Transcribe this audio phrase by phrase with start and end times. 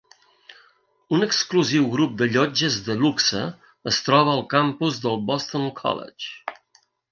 [1.17, 3.43] Un exclusiu grup de llotges de luxe
[3.93, 6.61] es troba al campus del Boston College.